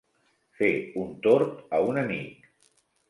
Fer 0.61 0.69
un 1.03 1.13
tort 1.27 1.61
a 1.77 1.83
un 1.91 2.01
amic. 2.05 2.51